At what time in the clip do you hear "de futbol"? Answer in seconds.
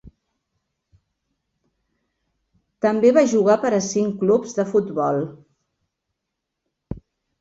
4.61-5.21